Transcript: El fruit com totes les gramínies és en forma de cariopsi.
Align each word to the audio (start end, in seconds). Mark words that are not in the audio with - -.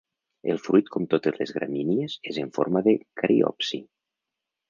El 0.53 0.59
fruit 0.67 0.87
com 0.95 1.03
totes 1.11 1.35
les 1.41 1.51
gramínies 1.57 2.15
és 2.31 2.41
en 2.45 2.49
forma 2.57 2.83
de 2.87 2.97
cariopsi. 3.23 3.83